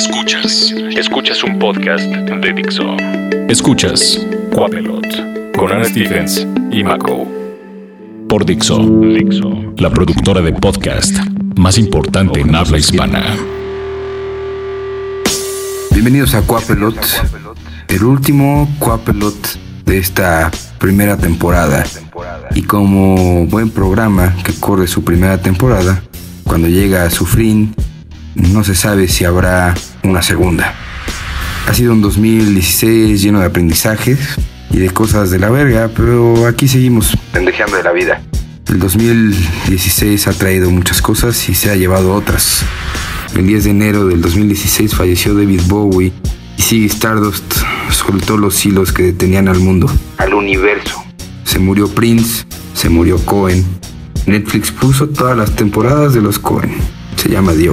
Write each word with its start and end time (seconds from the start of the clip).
Escuchas. 0.00 0.74
Escuchas 0.96 1.44
un 1.44 1.58
podcast 1.58 2.02
de 2.04 2.52
Dixo. 2.54 2.96
Escuchas 3.50 4.26
Quapelot 4.50 5.52
con 5.54 5.70
Ana 5.70 5.84
Stephens 5.84 6.46
y 6.70 6.82
Mako. 6.82 7.28
Por 8.26 8.46
Dixo. 8.46 8.78
Dixo. 8.78 9.74
La 9.76 9.90
productora 9.90 10.40
de 10.40 10.54
podcast 10.54 11.14
más 11.56 11.76
importante 11.76 12.40
en 12.40 12.54
habla 12.54 12.78
hispana. 12.78 13.36
Bienvenidos 15.90 16.34
a 16.34 16.46
Quapelot, 16.46 16.96
el 17.88 18.02
último 18.02 18.74
Quapelot 18.78 19.58
de 19.84 19.98
esta 19.98 20.50
primera 20.78 21.18
temporada. 21.18 21.84
Y 22.54 22.62
como 22.62 23.44
buen 23.48 23.68
programa 23.68 24.34
que 24.44 24.54
corre 24.54 24.86
su 24.86 25.04
primera 25.04 25.36
temporada, 25.36 26.02
cuando 26.44 26.68
llega 26.68 27.04
a 27.04 27.10
su 27.10 27.26
fin, 27.26 27.74
no 28.34 28.64
se 28.64 28.74
sabe 28.74 29.08
si 29.08 29.24
habrá 29.24 29.74
una 30.02 30.22
segunda. 30.22 30.74
Ha 31.66 31.74
sido 31.74 31.92
un 31.92 32.02
2016 32.02 33.22
lleno 33.22 33.40
de 33.40 33.46
aprendizajes 33.46 34.18
y 34.70 34.78
de 34.78 34.90
cosas 34.90 35.30
de 35.30 35.38
la 35.38 35.50
verga, 35.50 35.90
pero 35.94 36.46
aquí 36.46 36.68
seguimos 36.68 37.16
pendejeando 37.32 37.76
de 37.76 37.82
la 37.82 37.92
vida. 37.92 38.22
El 38.68 38.78
2016 38.78 40.28
ha 40.28 40.32
traído 40.32 40.70
muchas 40.70 41.02
cosas 41.02 41.48
y 41.48 41.54
se 41.54 41.70
ha 41.70 41.76
llevado 41.76 42.14
otras. 42.14 42.64
El 43.34 43.46
10 43.46 43.64
de 43.64 43.70
enero 43.70 44.06
del 44.06 44.20
2016 44.20 44.94
falleció 44.94 45.34
David 45.34 45.62
Bowie 45.66 46.12
y 46.56 46.62
Ziggy 46.62 46.86
Stardust 46.86 47.54
soltó 47.90 48.36
los 48.36 48.64
hilos 48.64 48.92
que 48.92 49.04
detenían 49.04 49.48
al 49.48 49.58
mundo, 49.58 49.90
al 50.18 50.34
universo. 50.34 51.02
Se 51.44 51.58
murió 51.58 51.88
Prince, 51.88 52.44
se 52.74 52.88
murió 52.88 53.18
Cohen. 53.24 53.64
Netflix 54.26 54.70
puso 54.70 55.08
todas 55.08 55.36
las 55.36 55.56
temporadas 55.56 56.14
de 56.14 56.20
los 56.20 56.38
Cohen. 56.38 56.76
Llama 57.30 57.52
The. 57.52 57.70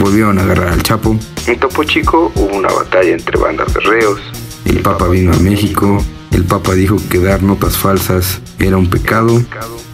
Volvieron 0.00 0.36
a 0.40 0.42
agarrar 0.42 0.72
al 0.72 0.82
Chapo. 0.82 1.16
En 1.46 1.60
Topo 1.60 1.84
Chico 1.84 2.32
hubo 2.34 2.56
una 2.56 2.68
batalla 2.68 3.12
entre 3.12 3.38
bandas 3.38 3.72
de 3.72 3.78
reos. 3.78 4.20
El 4.64 4.80
Papa 4.80 5.06
vino 5.06 5.32
a 5.32 5.36
México. 5.36 6.04
El 6.32 6.42
Papa 6.42 6.74
dijo 6.74 6.96
que 7.08 7.20
dar 7.20 7.40
notas 7.40 7.76
falsas 7.76 8.40
era 8.58 8.76
un 8.76 8.90
pecado. 8.90 9.40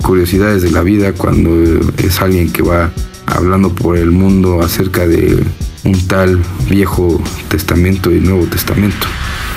Curiosidades 0.00 0.62
de 0.62 0.70
la 0.70 0.80
vida 0.80 1.12
cuando 1.12 1.50
es 1.98 2.22
alguien 2.22 2.50
que 2.50 2.62
va 2.62 2.91
hablando 3.27 3.69
por 3.74 3.98
el 3.98 4.11
mundo 4.11 4.62
acerca 4.62 5.06
de 5.06 5.44
un 5.84 6.08
tal 6.08 6.41
Viejo 6.70 7.22
Testamento 7.48 8.11
y 8.11 8.20
Nuevo 8.20 8.46
Testamento. 8.46 9.06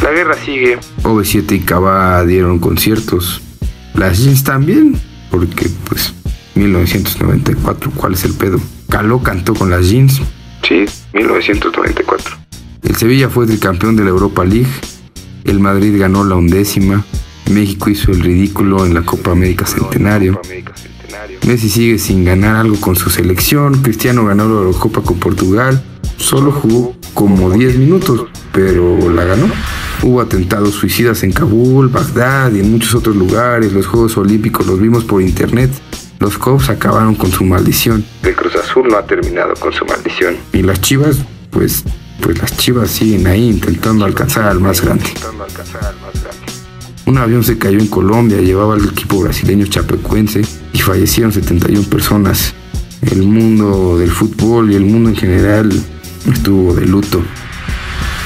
La 0.03 0.11
guerra 0.11 0.35
sigue. 0.43 0.79
OV7 1.03 1.49
y 1.53 1.59
Cava 1.61 2.25
dieron 2.25 2.59
conciertos. 2.59 3.41
Las 3.93 4.19
jeans 4.19 4.43
también, 4.43 4.99
porque 5.31 5.69
pues 5.87 6.13
1994, 6.55 7.91
¿cuál 7.95 8.13
es 8.13 8.25
el 8.25 8.33
pedo? 8.33 8.59
Caló 8.89 9.21
cantó 9.21 9.53
con 9.53 9.69
las 9.69 9.89
jeans. 9.89 10.21
Sí, 10.63 10.85
1994. 11.13 12.37
El 12.83 12.95
Sevilla 12.95 13.29
fue 13.29 13.45
el 13.45 13.59
campeón 13.59 13.95
de 13.95 14.03
la 14.03 14.09
Europa 14.09 14.45
League. 14.45 14.67
El 15.43 15.59
Madrid 15.59 15.99
ganó 15.99 16.23
la 16.23 16.35
undécima. 16.35 17.03
México 17.51 17.89
hizo 17.89 18.11
el 18.11 18.21
ridículo 18.21 18.85
en 18.85 18.93
la 18.93 19.03
Copa 19.03 19.31
América 19.31 19.65
Centenario. 19.65 20.39
Messi 21.45 21.69
sigue 21.69 21.97
sin 21.97 22.25
ganar 22.25 22.57
algo 22.57 22.79
con 22.79 22.95
su 22.95 23.09
selección. 23.09 23.81
Cristiano 23.81 24.25
ganó 24.25 24.45
la 24.45 24.61
Eurocopa 24.61 25.01
con 25.01 25.19
Portugal. 25.19 25.81
Solo 26.17 26.51
jugó 26.51 26.95
como 27.13 27.49
10 27.49 27.77
minutos, 27.77 28.25
pero 28.51 29.09
la 29.11 29.23
ganó. 29.23 29.47
Hubo 30.03 30.21
atentados 30.21 30.75
suicidas 30.75 31.23
en 31.23 31.31
Kabul, 31.31 31.87
Bagdad 31.89 32.53
y 32.53 32.59
en 32.59 32.71
muchos 32.71 32.95
otros 32.95 33.15
lugares. 33.15 33.73
Los 33.73 33.87
Juegos 33.87 34.17
Olímpicos 34.17 34.67
los 34.67 34.79
vimos 34.79 35.03
por 35.05 35.21
internet. 35.21 35.71
Los 36.19 36.37
Cubs 36.37 36.69
acabaron 36.69 37.15
con 37.15 37.31
su 37.31 37.43
maldición. 37.43 38.03
El 38.23 38.35
Cruz 38.35 38.55
Azul 38.55 38.87
no 38.87 38.97
ha 38.97 39.05
terminado 39.05 39.53
con 39.55 39.71
su 39.71 39.85
maldición. 39.85 40.35
Y 40.51 40.63
las 40.63 40.81
Chivas, 40.81 41.17
pues, 41.51 41.83
pues 42.21 42.39
las 42.39 42.57
Chivas 42.57 42.89
siguen 42.89 43.27
ahí 43.27 43.49
intentando 43.49 44.05
alcanzar 44.05 44.45
al 44.45 44.59
más 44.59 44.81
grande. 44.81 45.05
Un 47.05 47.17
avión 47.17 47.43
se 47.43 47.57
cayó 47.57 47.79
en 47.79 47.87
Colombia, 47.87 48.39
llevaba 48.39 48.73
al 48.73 48.85
equipo 48.85 49.21
brasileño 49.21 49.65
chapecuense 49.67 50.41
y 50.73 50.79
fallecieron 50.79 51.31
71 51.31 51.87
personas. 51.87 52.53
El 53.01 53.23
mundo 53.23 53.97
del 53.97 54.11
fútbol 54.11 54.71
y 54.71 54.75
el 54.75 54.85
mundo 54.85 55.09
en 55.09 55.15
general 55.15 55.71
estuvo 56.25 56.73
de 56.73 56.85
luto. 56.85 57.21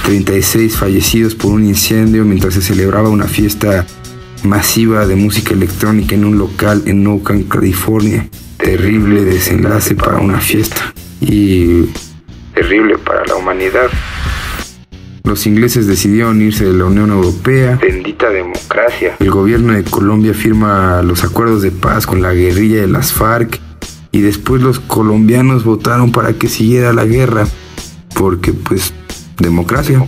36 0.05 0.77
fallecidos 0.77 1.35
por 1.35 1.51
un 1.51 1.63
incendio 1.63 2.23
mientras 2.25 2.53
se 2.53 2.61
celebraba 2.61 3.09
una 3.09 3.27
fiesta 3.27 3.85
masiva 4.43 5.05
de 5.05 5.15
música 5.15 5.53
electrónica 5.53 6.15
en 6.15 6.25
un 6.25 6.37
local 6.37 6.83
en 6.85 7.05
Oakland, 7.05 7.47
California. 7.47 8.27
Terrible 8.57 9.23
desenlace 9.23 9.95
para 9.95 10.17
una 10.17 10.39
fiesta 10.39 10.93
y 11.19 11.85
terrible 12.53 12.97
para 12.97 13.25
la 13.25 13.35
humanidad. 13.35 13.89
Los 15.23 15.45
ingleses 15.45 15.87
decidieron 15.87 16.41
irse 16.41 16.65
de 16.65 16.73
la 16.73 16.85
Unión 16.85 17.11
Europea. 17.11 17.79
Bendita 17.81 18.29
democracia. 18.29 19.15
El 19.19 19.31
gobierno 19.31 19.73
de 19.73 19.83
Colombia 19.83 20.33
firma 20.33 21.01
los 21.01 21.23
acuerdos 21.23 21.61
de 21.61 21.71
paz 21.71 22.05
con 22.05 22.21
la 22.21 22.33
guerrilla 22.33 22.81
de 22.81 22.87
las 22.87 23.13
FARC 23.13 23.59
y 24.11 24.21
después 24.21 24.61
los 24.61 24.79
colombianos 24.79 25.63
votaron 25.63 26.11
para 26.11 26.33
que 26.33 26.47
siguiera 26.47 26.91
la 26.91 27.05
guerra 27.05 27.45
porque 28.15 28.51
pues 28.51 28.93
democracia. 29.39 30.03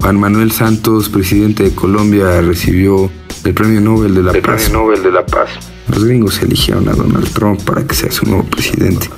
Juan 0.00 0.18
Manuel 0.18 0.52
Santos, 0.52 1.08
presidente 1.08 1.64
de 1.64 1.74
Colombia, 1.74 2.40
recibió 2.40 3.10
el 3.44 3.54
Premio 3.54 3.80
Nobel 3.80 4.14
de 4.14 4.22
la 4.22 4.32
Paz. 4.32 4.70
Nobel 4.72 5.02
de 5.02 5.12
la 5.12 5.24
Paz. 5.24 5.50
Los 5.88 6.04
gringos 6.04 6.42
eligieron 6.42 6.88
a 6.88 6.92
Donald 6.92 7.30
Trump 7.32 7.62
para 7.62 7.86
que 7.86 7.94
sea 7.94 8.10
su 8.10 8.24
nuevo 8.26 8.44
presidente. 8.44 9.08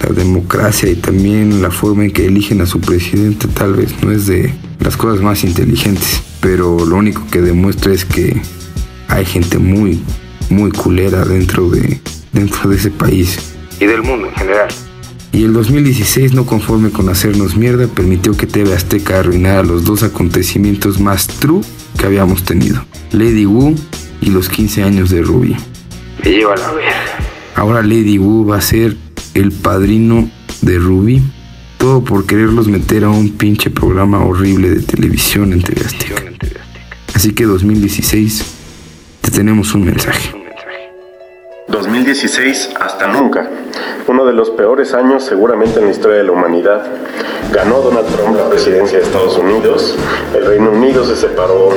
La 0.00 0.14
democracia 0.14 0.90
y 0.90 0.96
también 0.96 1.62
la 1.62 1.70
forma 1.70 2.04
en 2.04 2.10
que 2.10 2.26
eligen 2.26 2.60
a 2.60 2.66
su 2.66 2.80
presidente 2.80 3.46
tal 3.46 3.74
vez 3.74 4.02
no 4.02 4.10
es 4.10 4.26
de 4.26 4.52
las 4.80 4.96
cosas 4.96 5.22
más 5.22 5.44
inteligentes, 5.44 6.22
pero 6.40 6.84
lo 6.84 6.96
único 6.96 7.24
que 7.30 7.40
demuestra 7.40 7.92
es 7.92 8.04
que 8.04 8.42
hay 9.08 9.24
gente 9.24 9.58
muy, 9.58 10.02
muy 10.50 10.72
culera 10.72 11.24
dentro 11.24 11.70
de, 11.70 12.00
dentro 12.32 12.68
de 12.68 12.76
ese 12.76 12.90
país 12.90 13.38
y 13.78 13.86
del 13.86 14.02
mundo 14.02 14.28
en 14.28 14.34
general. 14.34 14.68
Y 15.32 15.44
el 15.44 15.54
2016, 15.54 16.34
no 16.34 16.44
conforme 16.44 16.90
con 16.90 17.08
hacernos 17.08 17.56
mierda, 17.56 17.86
permitió 17.86 18.36
que 18.36 18.46
TV 18.46 18.74
Azteca 18.74 19.18
arruinara 19.20 19.62
los 19.62 19.84
dos 19.84 20.02
acontecimientos 20.02 21.00
más 21.00 21.26
true 21.26 21.62
que 21.98 22.04
habíamos 22.04 22.44
tenido. 22.44 22.84
Lady 23.12 23.46
Wu 23.46 23.74
y 24.20 24.26
los 24.26 24.50
15 24.50 24.82
años 24.82 25.08
de 25.08 25.22
Ruby. 25.22 25.56
Me 26.22 26.30
lleva 26.30 26.52
a 26.52 26.56
la 26.58 26.72
verga. 26.72 26.92
Ahora 27.56 27.82
Lady 27.82 28.18
Wu 28.18 28.46
va 28.46 28.58
a 28.58 28.60
ser 28.60 28.94
el 29.32 29.52
padrino 29.52 30.30
de 30.60 30.78
Ruby. 30.78 31.22
Todo 31.78 32.04
por 32.04 32.26
quererlos 32.26 32.68
meter 32.68 33.04
a 33.04 33.08
un 33.08 33.30
pinche 33.30 33.70
programa 33.70 34.22
horrible 34.22 34.68
de 34.68 34.82
televisión 34.82 35.54
en 35.54 35.62
TV 35.62 35.80
Azteca. 35.80 36.22
Así 37.14 37.32
que 37.32 37.44
2016, 37.44 38.44
te 39.22 39.30
tenemos 39.30 39.74
un 39.74 39.84
mensaje. 39.86 40.34
2016 41.68 42.70
hasta 42.78 43.08
nunca. 43.08 43.48
Uno 44.08 44.24
de 44.24 44.32
los 44.32 44.50
peores 44.50 44.94
años 44.94 45.22
seguramente 45.22 45.78
en 45.78 45.86
la 45.86 45.92
historia 45.92 46.18
de 46.18 46.24
la 46.24 46.32
humanidad. 46.32 46.84
Ganó 47.52 47.80
Donald 47.80 48.08
Trump 48.08 48.36
la 48.36 48.48
presidencia 48.48 48.98
de 48.98 49.04
Estados 49.04 49.36
Unidos, 49.38 49.96
el 50.34 50.46
Reino 50.46 50.70
Unido 50.70 51.04
se 51.04 51.16
separó 51.16 51.70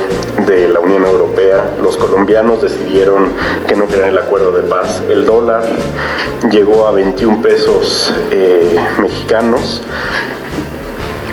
de 0.46 0.68
la 0.68 0.80
Unión 0.80 1.04
Europea, 1.04 1.72
los 1.82 1.96
colombianos 1.96 2.62
decidieron 2.62 3.28
que 3.68 3.76
no 3.76 3.86
querían 3.86 4.08
el 4.08 4.18
acuerdo 4.18 4.52
de 4.52 4.62
paz, 4.62 5.02
el 5.08 5.26
dólar 5.26 5.64
llegó 6.50 6.86
a 6.86 6.92
21 6.92 7.42
pesos 7.42 8.12
eh, 8.30 8.76
mexicanos. 9.00 9.82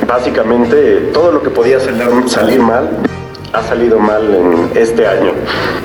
Básicamente 0.05 1.09
todo 1.13 1.31
lo 1.31 1.41
que 1.41 1.49
podía 1.49 1.79
salir 1.79 2.59
mal 2.59 2.89
ha 3.53 3.61
salido 3.61 3.99
mal 3.99 4.33
en 4.33 4.71
este 4.75 5.07
año 5.07 5.31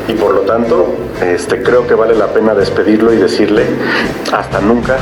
y 0.08 0.12
por 0.14 0.34
lo 0.34 0.40
tanto 0.40 0.94
este, 1.20 1.62
creo 1.62 1.86
que 1.86 1.94
vale 1.94 2.14
la 2.14 2.28
pena 2.28 2.54
despedirlo 2.54 3.12
y 3.12 3.16
decirle 3.16 3.66
hasta 4.32 4.60
nunca 4.60 4.96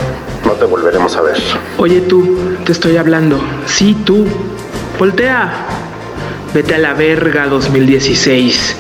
no 0.44 0.53
te 0.53 0.65
volveremos 0.65 1.16
a 1.16 1.22
ver. 1.22 1.37
Oye 1.78 2.00
tú, 2.03 2.56
te 2.65 2.72
estoy 2.72 2.97
hablando. 2.97 3.41
Sí, 3.66 3.97
tú. 4.04 4.27
Voltea. 4.98 5.53
Vete 6.54 6.74
a 6.74 6.78
la 6.78 6.95
verga 6.95 7.47
2016. 7.47 8.77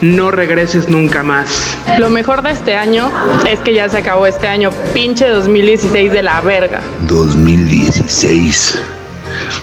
No 0.00 0.30
regreses 0.30 0.88
nunca 0.88 1.22
más. 1.22 1.76
Lo 1.98 2.10
mejor 2.10 2.42
de 2.42 2.50
este 2.50 2.74
año 2.74 3.10
es 3.48 3.60
que 3.60 3.74
ya 3.74 3.88
se 3.88 3.98
acabó 3.98 4.26
este 4.26 4.48
año. 4.48 4.70
Pinche 4.92 5.28
2016 5.28 6.10
de 6.12 6.22
la 6.22 6.40
verga. 6.40 6.80
2016. 7.02 8.82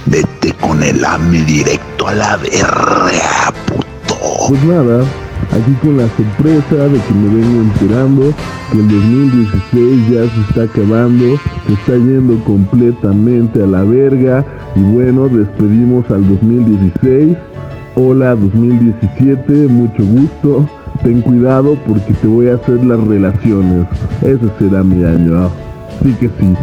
Vete 0.06 0.54
con 0.54 0.82
el 0.84 1.04
AMI 1.04 1.40
directo 1.42 1.91
a 2.08 2.16
la 2.16 2.38
verga, 2.38 3.54
puto. 3.66 4.16
Pues 4.50 4.64
nada, 4.64 5.04
aquí 5.52 5.74
con 5.82 5.98
la 5.98 6.08
sorpresa 6.16 6.88
de 6.88 7.00
que 7.00 7.14
me 7.14 7.36
vengo 7.36 7.62
enterando 7.62 8.34
que 8.72 8.78
el 8.78 8.88
2016 8.88 10.10
ya 10.10 10.22
se 10.22 10.42
está 10.50 10.64
acabando, 10.64 11.38
se 11.68 11.74
está 11.74 11.94
yendo 11.94 12.44
completamente 12.44 13.64
a 13.64 13.68
la 13.68 13.84
verga 13.84 14.46
y 14.76 14.82
bueno, 14.82 15.28
despedimos 15.28 16.10
al 16.10 16.28
2016. 16.28 17.38
Hola 17.96 18.36
2017, 18.36 19.52
mucho 19.68 20.04
gusto. 20.04 20.70
Ten 21.04 21.22
cuidado 21.22 21.78
porque 21.88 22.14
te 22.14 22.28
voy 22.28 22.50
a 22.50 22.56
hacer 22.56 22.84
las 22.86 23.00
relaciones. 23.08 23.88
Ese 24.22 24.50
será 24.60 24.84
mi 24.84 25.04
año. 25.04 25.50
Sí 26.04 26.14
que 26.14 26.28
sí. 26.28 26.54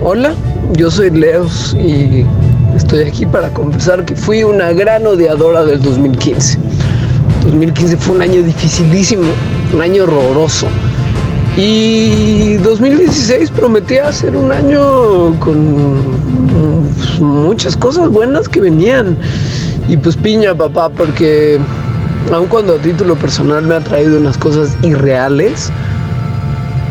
Hola, 0.00 0.34
yo 0.76 0.90
soy 0.90 1.10
Leos 1.10 1.76
y 1.80 2.24
estoy 2.76 3.00
aquí 3.04 3.26
para 3.26 3.50
confesar 3.50 4.04
que 4.04 4.14
fui 4.14 4.42
una 4.42 4.72
gran 4.72 5.06
odiadora 5.06 5.64
del 5.64 5.80
2015. 5.82 6.58
2015 7.44 7.96
fue 7.96 8.16
un 8.16 8.22
año 8.22 8.42
dificilísimo, 8.42 9.24
un 9.72 9.82
año 9.82 10.04
horroroso. 10.04 10.68
Y 11.56 12.54
2016 12.58 13.50
prometía 13.50 14.10
ser 14.12 14.36
un 14.36 14.50
año 14.50 15.38
con 15.38 16.02
pues, 16.96 17.20
muchas 17.20 17.76
cosas 17.76 18.08
buenas 18.08 18.48
que 18.48 18.60
venían. 18.60 19.18
Y 19.88 19.96
pues 19.96 20.16
piña, 20.16 20.54
papá, 20.54 20.88
porque 20.88 21.58
aun 22.32 22.46
cuando 22.46 22.76
a 22.76 22.78
título 22.78 23.16
personal 23.16 23.64
me 23.64 23.74
ha 23.74 23.80
traído 23.80 24.18
unas 24.18 24.38
cosas 24.38 24.76
irreales, 24.82 25.70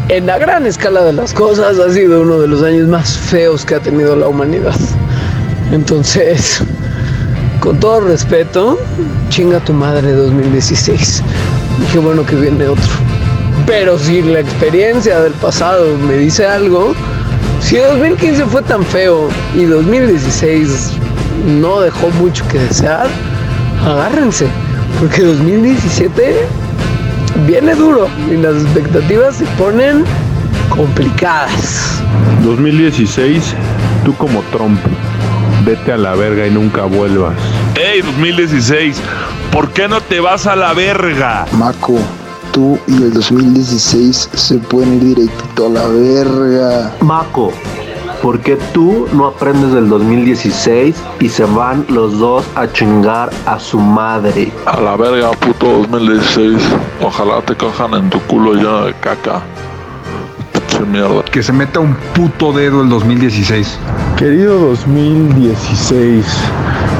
en 0.10 0.25
la 0.25 0.38
gran 0.38 0.66
escala 0.68 1.04
de 1.04 1.13
las 1.13 1.33
cosas 1.33 1.80
ha 1.80 1.89
sido 1.92 2.22
uno 2.22 2.39
de 2.39 2.48
los 2.48 2.62
años 2.63 2.88
más 2.88 3.18
feos 3.18 3.66
que 3.66 3.75
ha 3.75 3.80
tenido 3.80 4.16
la 4.16 4.28
humanidad. 4.28 4.75
Entonces, 5.71 6.62
con 7.62 7.79
todo 7.79 8.01
respeto, 8.01 8.77
chinga 9.29 9.59
tu 9.59 9.73
madre 9.73 10.12
2016. 10.12 11.23
Qué 11.91 12.00
bueno 12.00 12.25
que 12.25 12.35
viene 12.35 12.68
otro. 12.68 12.91
Pero 13.65 13.97
si 13.97 14.21
la 14.21 14.39
experiencia 14.39 15.19
del 15.21 15.33
pasado 15.33 15.97
me 15.97 16.15
dice 16.15 16.45
algo, 16.45 16.94
si 17.62 17.77
2015 17.77 18.45
fue 18.45 18.62
tan 18.63 18.83
feo 18.83 19.29
y 19.56 19.63
2016 19.63 20.91
no 21.62 21.79
dejó 21.79 22.09
mucho 22.19 22.45
que 22.50 22.59
desear, 22.59 23.07
agárrense, 23.85 24.47
porque 25.00 25.21
2017 25.21 26.35
viene 27.47 27.75
duro 27.75 28.07
y 28.29 28.38
las 28.38 28.56
expectativas 28.56 29.35
se 29.38 29.45
ponen 29.57 30.03
complicadas. 30.69 32.01
2016, 32.44 33.53
tú 34.03 34.15
como 34.15 34.41
Trump, 34.51 34.79
vete 35.66 35.92
a 35.92 35.98
la 35.98 36.16
verga 36.16 36.48
y 36.48 36.52
nunca 36.52 36.86
vuelvas. 36.86 37.36
¡Ey, 37.75 38.02
2016! 38.02 39.02
¿Por 39.52 39.72
qué 39.72 39.88
no 39.88 40.02
te 40.02 40.19
vas 40.19 40.48
a 40.48 40.56
la 40.56 40.74
verga? 40.74 41.46
Maco, 41.54 41.98
tú 42.52 42.80
y 42.88 42.96
el 42.96 43.13
2016 43.13 44.30
se 44.34 44.58
pueden 44.58 44.96
ir 44.96 45.16
directo 45.16 45.68
a 45.68 45.69
la 45.69 45.88
verga. 45.88 46.92
Maco, 47.02 47.52
¿por 48.22 48.40
qué 48.40 48.58
tú 48.74 49.08
no 49.13 49.28
aprendes 49.28 49.74
del 49.74 49.90
2016 49.90 50.96
y 51.19 51.30
se 51.30 51.44
van 51.46 51.86
los 51.90 52.18
dos 52.18 52.46
a 52.56 52.72
chingar 52.72 53.30
a 53.46 53.60
su 53.60 53.80
madre? 53.80 54.52
A 54.66 54.80
la 54.80 54.96
verga, 54.96 55.31
puto 55.31 55.86
2016. 55.90 56.57
Ojalá 57.02 57.42
te 57.42 57.56
cojan 57.56 57.94
en 57.94 58.10
tu 58.10 58.19
culo 58.22 58.54
lleno 58.54 58.86
de 58.86 58.94
caca. 58.96 59.42
Mierda. 60.88 61.24
Que 61.25 61.44
se 61.44 61.54
meta 61.54 61.80
un 61.80 61.94
puto 62.16 62.54
dedo 62.54 62.81
el 62.81 62.90
2016. 62.90 63.78
Querido 64.21 64.59
2016, 64.59 66.23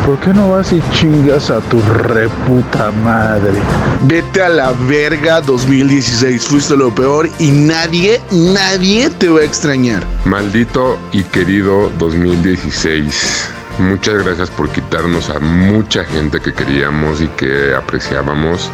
¿por 0.07 0.19
qué 0.21 0.33
no 0.33 0.50
vas 0.50 0.73
y 0.73 0.81
chingas 0.91 1.51
a 1.51 1.59
tu 1.59 1.79
reputa 1.79 2.89
madre? 2.91 3.59
Vete 4.07 4.41
a 4.41 4.50
la 4.50 4.71
verga 4.89 5.39
2016, 5.39 6.44
fuiste 6.44 6.75
lo 6.75 6.89
peor 6.89 7.29
y 7.38 7.51
nadie, 7.51 8.19
nadie 8.31 9.12
te 9.12 9.29
va 9.29 9.41
a 9.41 9.44
extrañar. 9.44 10.03
Maldito 10.25 10.97
y 11.12 11.21
querido 11.21 11.91
2016. 12.00 13.51
Muchas 13.77 14.23
gracias 14.23 14.50
por 14.50 14.69
quitarnos 14.69 15.29
a 15.29 15.39
mucha 15.39 16.03
gente 16.06 16.39
que 16.39 16.56
queríamos 16.56 17.21
y 17.21 17.27
que 17.27 17.75
apreciábamos. 17.75 18.71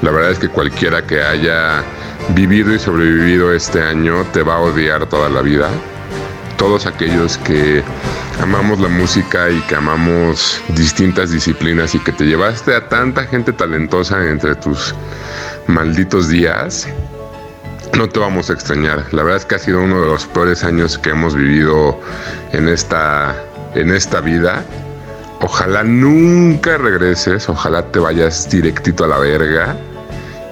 La 0.00 0.10
verdad 0.12 0.30
es 0.30 0.38
que 0.38 0.48
cualquiera 0.48 1.06
que 1.06 1.22
haya 1.22 1.84
vivido 2.30 2.74
y 2.74 2.78
sobrevivido 2.78 3.52
este 3.52 3.82
año 3.82 4.24
te 4.32 4.42
va 4.42 4.54
a 4.54 4.60
odiar 4.60 5.04
toda 5.10 5.28
la 5.28 5.42
vida 5.42 5.68
todos 6.56 6.86
aquellos 6.86 7.38
que 7.38 7.82
amamos 8.40 8.80
la 8.80 8.88
música 8.88 9.50
y 9.50 9.60
que 9.62 9.76
amamos 9.76 10.62
distintas 10.68 11.30
disciplinas 11.30 11.94
y 11.94 11.98
que 11.98 12.12
te 12.12 12.24
llevaste 12.24 12.74
a 12.74 12.88
tanta 12.88 13.24
gente 13.24 13.52
talentosa 13.52 14.24
entre 14.28 14.54
tus 14.56 14.94
malditos 15.66 16.28
días, 16.28 16.88
no 17.96 18.08
te 18.08 18.18
vamos 18.18 18.50
a 18.50 18.54
extrañar. 18.54 19.04
La 19.12 19.22
verdad 19.22 19.38
es 19.38 19.44
que 19.44 19.54
ha 19.56 19.58
sido 19.58 19.80
uno 19.80 20.00
de 20.00 20.06
los 20.06 20.26
peores 20.26 20.64
años 20.64 20.98
que 20.98 21.10
hemos 21.10 21.34
vivido 21.34 22.00
en 22.52 22.68
esta, 22.68 23.36
en 23.74 23.90
esta 23.90 24.20
vida. 24.20 24.64
Ojalá 25.40 25.82
nunca 25.82 26.78
regreses, 26.78 27.48
ojalá 27.48 27.82
te 27.90 27.98
vayas 27.98 28.48
directito 28.48 29.04
a 29.04 29.08
la 29.08 29.18
verga 29.18 29.76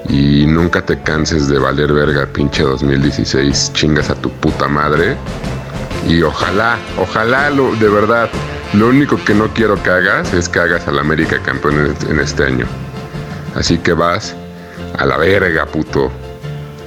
y 0.09 0.45
nunca 0.47 0.85
te 0.85 1.01
canses 1.01 1.49
de 1.49 1.59
valer 1.59 1.93
verga, 1.93 2.27
pinche 2.27 2.63
2016, 2.63 3.73
chingas 3.73 4.11
a 4.11 4.15
tu 4.17 4.31
puta 4.31 4.67
madre. 4.67 5.17
Y 6.09 6.23
ojalá, 6.23 6.79
ojalá, 6.99 7.51
lo, 7.51 7.75
de 7.77 7.89
verdad, 7.89 8.31
lo 8.73 8.89
único 8.89 9.23
que 9.25 9.35
no 9.35 9.49
quiero 9.49 9.81
que 9.83 9.91
hagas 9.91 10.33
es 10.33 10.49
que 10.49 10.61
hagas 10.61 10.87
al 10.89 10.99
América 10.99 11.41
campeón 11.43 11.95
en 12.09 12.21
este 12.21 12.45
año. 12.45 12.67
Así 13.55 13.79
que 13.79 13.93
vas 13.93 14.35
a 14.99 15.07
la 15.07 15.17
verga, 15.17 15.67
puto. 15.67 16.11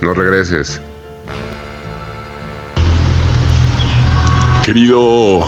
No 0.01 0.13
regreses. 0.13 0.81
Querido, 4.63 5.45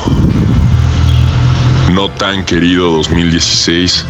no 1.94 2.10
tan 2.12 2.44
querido 2.44 2.92
2016, 2.92 4.06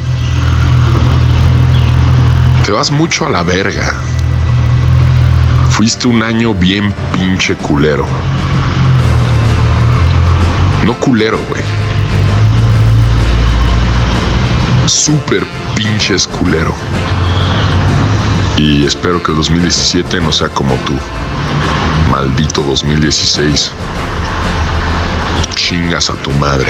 te 2.65 2.71
vas 2.71 2.89
mucho 2.89 3.27
a 3.27 3.29
la 3.29 3.43
verga. 3.43 3.93
Fuiste 5.69 6.07
un 6.07 6.23
año 6.23 6.55
bien 6.55 6.91
pinche 7.13 7.53
culero. 7.55 8.07
No 10.85 10.93
culero, 10.99 11.39
güey. 11.49 11.63
Súper 14.85 15.43
pinches 15.75 16.27
culero. 16.27 16.75
Y 18.55 18.85
espero 18.85 19.21
que 19.23 19.31
el 19.31 19.37
2017 19.37 20.21
no 20.21 20.31
sea 20.31 20.47
como 20.49 20.75
tú. 20.85 20.93
Maldito 22.11 22.61
2016. 22.61 23.71
Chingas 25.55 26.11
a 26.11 26.13
tu 26.17 26.29
madre. 26.33 26.67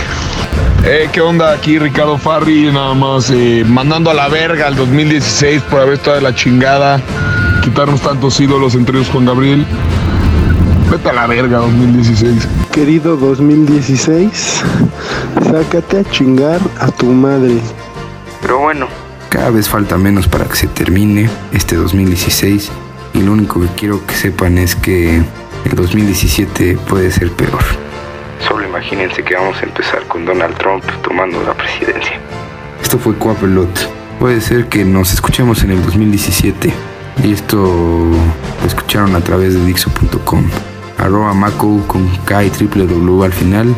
Eh, 0.85 1.09
¿qué 1.11 1.19
onda? 1.19 1.51
Aquí 1.51 1.77
Ricardo 1.77 2.17
Farri, 2.17 2.71
nada 2.71 2.93
más 2.93 3.29
eh, 3.31 3.65
mandando 3.67 4.11
a 4.11 4.13
la 4.13 4.29
verga 4.29 4.67
al 4.67 4.77
2016 4.77 5.61
por 5.63 5.81
haber 5.81 5.95
estado 5.95 6.15
de 6.15 6.21
la 6.21 6.33
chingada, 6.33 7.01
quitarnos 7.61 7.99
tantos 7.99 8.39
ídolos 8.39 8.75
entre 8.75 8.97
ellos 8.97 9.09
Juan 9.09 9.25
Gabriel. 9.25 9.65
Vete 10.89 11.09
a 11.09 11.13
la 11.13 11.27
verga 11.27 11.57
2016. 11.57 12.64
Querido 12.75 13.15
2016, 13.15 14.61
sácate 15.49 15.99
a 15.99 16.03
chingar 16.11 16.59
a 16.77 16.91
tu 16.91 17.05
madre. 17.05 17.53
Pero 18.41 18.59
bueno, 18.59 18.87
cada 19.29 19.49
vez 19.49 19.69
falta 19.69 19.97
menos 19.97 20.27
para 20.27 20.43
que 20.43 20.57
se 20.57 20.67
termine 20.67 21.29
este 21.53 21.77
2016 21.77 22.69
y 23.13 23.21
lo 23.21 23.31
único 23.31 23.61
que 23.61 23.69
quiero 23.77 24.05
que 24.05 24.13
sepan 24.13 24.57
es 24.57 24.75
que 24.75 25.15
el 25.15 25.73
2017 25.73 26.77
puede 26.89 27.11
ser 27.11 27.31
peor. 27.31 27.63
Solo 28.45 28.67
imagínense 28.67 29.23
que 29.23 29.35
vamos 29.35 29.55
a 29.61 29.63
empezar 29.63 30.05
con 30.07 30.25
Donald 30.25 30.57
Trump 30.57 30.83
tomando 31.01 31.41
la 31.43 31.53
presidencia. 31.53 32.19
Esto 32.83 32.99
fue 32.99 33.17
Coapelot. 33.17 33.89
Puede 34.19 34.41
ser 34.41 34.67
que 34.67 34.83
nos 34.83 35.13
escuchemos 35.13 35.63
en 35.63 35.71
el 35.71 35.81
2017 35.81 36.73
y 37.23 37.31
esto 37.31 37.55
lo 37.57 38.67
escucharon 38.67 39.15
a 39.15 39.21
través 39.21 39.53
de 39.53 39.63
Dixo.com 39.63 40.43
arroba 40.97 41.33
Maco 41.33 41.81
con 41.87 42.07
K 42.25 42.45
y 42.45 42.49
triple 42.49 42.85
W 42.85 43.23
al 43.23 43.33
final. 43.33 43.75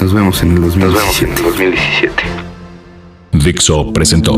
Nos 0.00 0.12
vemos 0.12 0.42
en 0.42 0.52
el 0.52 0.60
2017. 0.60 0.84
Nos 0.84 0.94
vemos 0.94 1.22
en 1.22 1.28
el 1.28 1.42
2017. 1.42 2.22
Dixo 3.32 3.92
presentó 3.92 4.34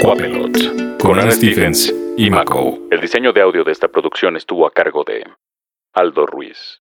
Quapelot 0.00 0.98
con 0.98 1.18
Ana 1.18 1.30
Stephens 1.30 1.94
y 2.16 2.30
Mako. 2.30 2.78
El 2.90 3.00
diseño 3.00 3.32
de 3.32 3.40
audio 3.40 3.64
de 3.64 3.72
esta 3.72 3.88
producción 3.88 4.36
estuvo 4.36 4.66
a 4.66 4.70
cargo 4.70 5.04
de 5.04 5.24
Aldo 5.94 6.26
Ruiz. 6.26 6.78